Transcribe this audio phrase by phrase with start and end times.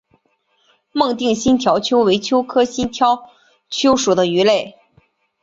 [0.93, 3.29] 孟定新条鳅为鳅科新条
[3.69, 4.79] 鳅属的鱼类。